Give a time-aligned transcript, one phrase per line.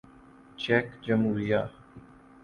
[0.59, 1.61] check جمہوریہ